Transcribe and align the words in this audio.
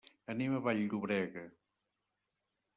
Anem 0.33 0.55
a 0.55 0.61
Vall-llobrega. 0.67 1.45